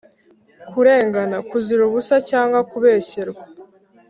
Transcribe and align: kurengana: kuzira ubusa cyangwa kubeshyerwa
kurengana: 0.69 1.37
kuzira 1.49 1.81
ubusa 1.87 2.15
cyangwa 2.29 2.59
kubeshyerwa 2.69 3.43